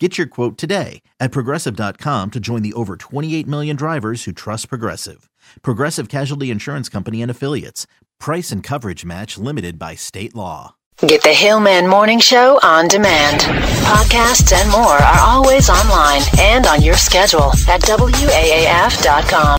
[0.00, 4.68] Get your quote today at progressive.com to join the over 28 million drivers who trust
[4.68, 5.30] Progressive.
[5.62, 7.86] Progressive Casualty Insurance Company and Affiliates.
[8.18, 10.74] Price and coverage match limited by state law.
[10.98, 13.42] Get the Hillman Morning Show on demand.
[13.84, 19.58] Podcasts and more are always online and on your schedule at WAAF.com.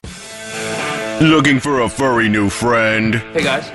[1.22, 3.16] Looking for a furry new friend?
[3.16, 3.70] Hey guys,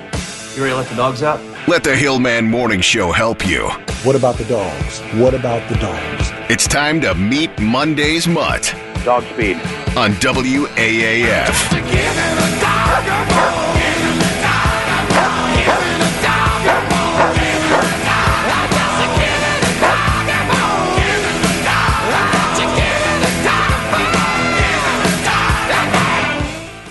[0.55, 1.39] you ready to let the dogs out?
[1.67, 3.69] Let the Hillman Morning Show help you.
[4.03, 4.99] What about the dogs?
[5.15, 6.31] What about the dogs?
[6.53, 9.55] It's time to meet Monday's Mutt Dog speed.
[9.95, 11.71] on WAAF.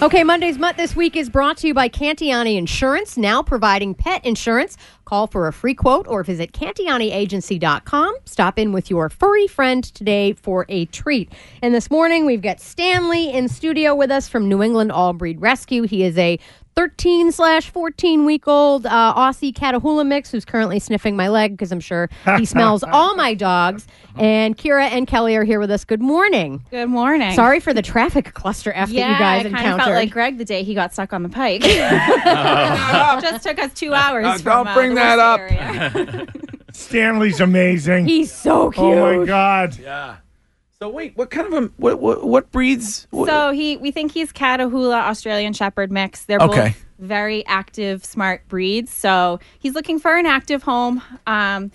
[0.03, 4.25] Okay, Monday's Mutt this week is brought to you by Cantiani Insurance, now providing pet
[4.25, 4.79] insurance.
[5.05, 8.15] Call for a free quote or visit CantianiAgency.com.
[8.25, 11.31] Stop in with your furry friend today for a treat.
[11.61, 15.39] And this morning, we've got Stanley in studio with us from New England All Breed
[15.39, 15.83] Rescue.
[15.83, 16.39] He is a
[16.77, 21.73] 13 slash 14 week old uh, Aussie Catahoula mix who's currently sniffing my leg because
[21.73, 23.87] I'm sure he smells all my dogs.
[24.17, 25.85] And Kira and Kelly are here with us.
[25.85, 26.65] Good morning.
[26.71, 27.33] Good morning.
[27.35, 29.81] Sorry for the traffic cluster F yeah, that you guys I kind encountered.
[29.81, 31.63] of felt like Greg the day he got stuck on the pike.
[33.21, 34.27] Just took us two hours.
[34.27, 36.29] Uh, from, don't uh, bring the that up.
[36.73, 38.07] Stanley's amazing.
[38.07, 38.85] He's so cute.
[38.85, 39.77] oh my god.
[39.79, 40.17] Yeah.
[40.83, 43.07] So wait, what kind of a what what, what breeds?
[43.11, 46.25] What, so he, we think he's Catahoula Australian Shepherd mix.
[46.25, 46.69] They're Okay.
[46.69, 48.91] both very active, smart breeds.
[48.91, 51.03] So he's looking for an active home.
[51.27, 51.71] Um,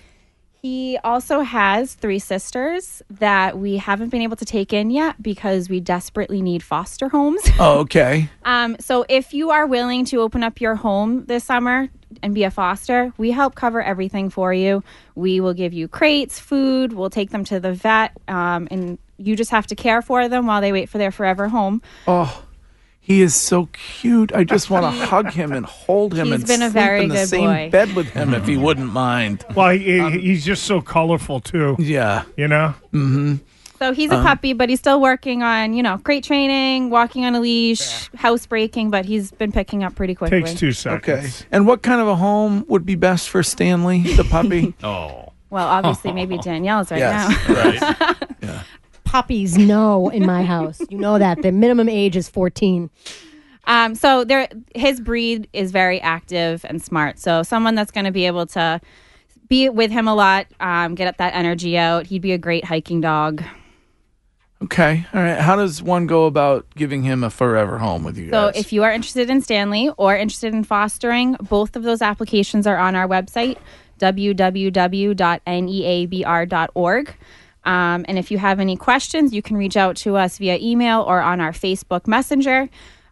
[0.59, 5.69] he also has three sisters that we haven't been able to take in yet because
[5.69, 7.43] we desperately need foster homes.
[7.59, 8.27] oh, okay.
[8.45, 11.89] Um, so if you are willing to open up your home this summer
[12.25, 14.83] and be a foster, we help cover everything for you.
[15.13, 19.35] We will give you crates, food, we'll take them to the vet, um, and you
[19.35, 21.83] just have to care for them while they wait for their forever home.
[22.07, 22.43] Oh,
[22.99, 24.33] he is so cute.
[24.33, 27.03] I just want to hug him and hold him He's and been a sleep very
[27.03, 27.69] in the good same boy.
[27.71, 29.45] bed with him if he wouldn't mind.
[29.55, 31.75] Well, he, he's just so colorful too.
[31.77, 32.23] Yeah.
[32.35, 32.73] You know.
[33.79, 37.35] So he's a puppy, but he's still working on, you know, crate training, walking on
[37.35, 40.43] a leash, housebreaking, but he's been picking up pretty quickly.
[40.43, 41.41] Takes two seconds.
[41.41, 41.47] Okay.
[41.51, 44.73] And what kind of a home would be best for Stanley, the puppy?
[44.83, 45.33] Oh.
[45.49, 47.49] Well, obviously, maybe Danielle's right yes.
[47.49, 48.15] now.
[48.49, 48.63] Right.
[49.03, 50.81] Puppies no in my house.
[50.89, 51.41] You know that.
[51.41, 52.89] The minimum age is 14.
[53.65, 57.19] Um, so there, his breed is very active and smart.
[57.19, 58.81] So someone that's going to be able to
[59.47, 62.07] be with him a lot, um, get that energy out.
[62.07, 63.43] He'd be a great hiking dog.
[64.63, 65.05] Okay.
[65.13, 65.39] All right.
[65.39, 68.55] How does one go about giving him a forever home with you guys?
[68.55, 72.65] So if you are interested in Stanley or interested in fostering, both of those applications
[72.65, 73.57] are on our website,
[73.99, 75.15] www.neabr.org.
[77.65, 81.01] Um, and if you have any questions, you can reach out to us via email
[81.01, 82.69] or on our Facebook Messenger.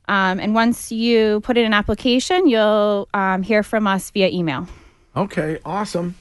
[0.08, 4.68] Um, and once you put in an application, you'll um, hear from us via email.
[5.16, 6.16] Okay, awesome.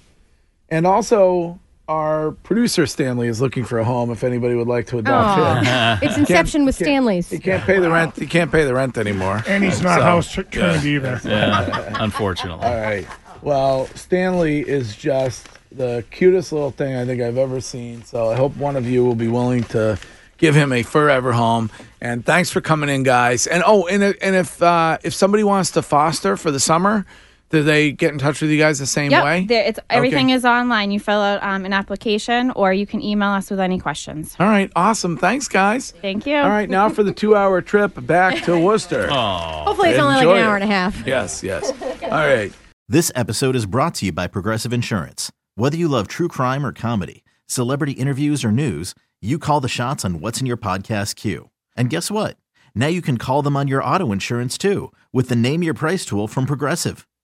[0.69, 1.59] And also,
[1.93, 4.11] our producer Stanley is looking for a home.
[4.11, 7.29] If anybody would like to adopt him, It's Inception with can't- Stanley's.
[7.31, 8.17] he can't pay the rent.
[8.17, 9.43] He can't pay the rent anymore.
[9.47, 11.21] And he's not So, house tr- trained either.
[12.01, 12.67] unfortunately.
[12.67, 13.07] All right.
[13.43, 18.05] Well, Stanley is just the cutest little thing I think I've ever seen.
[18.05, 19.99] So I hope one of you will be willing to
[20.39, 21.71] give him a forever home.
[22.01, 23.47] And thanks for coming in, guys.
[23.47, 27.05] And oh, and if- and if uh, if somebody wants to foster for the summer,
[27.53, 29.45] do they get in touch with you guys the same Yep, way?
[29.45, 30.35] there, it's everything Okay.
[30.35, 30.91] is online.
[30.91, 34.35] You fill out um, an application, or you can email us with any questions.
[34.41, 34.71] All right.
[34.75, 35.17] Awesome.
[35.17, 35.93] Thanks, guys.
[36.03, 36.37] Thank you.
[36.37, 36.69] All right.
[36.69, 39.07] Now for the two-hour trip back to Worcester.
[39.11, 40.63] Hopefully, it's only like an hour it.
[40.63, 41.07] and a half.
[41.07, 41.43] Yes.
[41.43, 41.71] Yes.
[42.03, 42.53] All right.
[42.89, 45.31] This episode is brought to you by Progressive Insurance.
[45.55, 50.05] Whether you love true crime or comedy, celebrity interviews or news, you call the shots
[50.05, 51.51] on what's in your podcast queue.
[51.77, 52.37] And guess what?
[52.75, 56.05] Now you can call them on your auto insurance too with the Name Your Price
[56.07, 57.07] tool from Progressive.